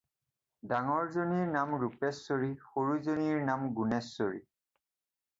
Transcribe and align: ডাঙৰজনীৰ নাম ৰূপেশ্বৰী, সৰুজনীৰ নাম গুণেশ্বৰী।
ডাঙৰজনীৰ 0.69 1.43
নাম 1.55 1.75
ৰূপেশ্বৰী, 1.83 2.49
সৰুজনীৰ 2.69 3.43
নাম 3.51 3.67
গুণেশ্বৰী। 3.81 4.41